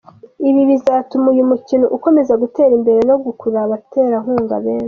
Ibi 0.49 0.61
bizatuma 0.69 1.25
uyu 1.33 1.49
mukino 1.51 1.85
ukomeza 1.97 2.33
gutera 2.41 2.71
imbere 2.79 2.99
no 3.09 3.15
gukurura 3.25 3.59
abaterankunga 3.65 4.55
benshi. 4.63 4.77